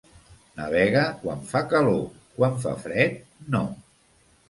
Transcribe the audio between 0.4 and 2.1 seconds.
Navega quan fa calor;